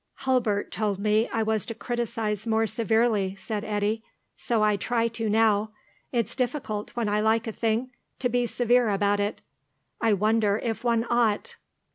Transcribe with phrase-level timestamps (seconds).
[0.25, 4.03] "Hulbert told me I was to criticize more severely," said Eddy.
[4.35, 5.73] "So I try to now.
[6.11, 9.41] It's difficult, when I like a thing, to be severe about it.
[10.01, 11.55] I wonder if one ought."